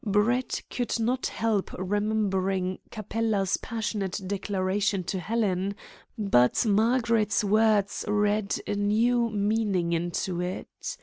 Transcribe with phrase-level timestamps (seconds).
[0.03, 5.75] Brett could not help remembering Capella's passionate declaration to Helen,
[6.17, 10.97] but Margaret's words read a new meaning into it.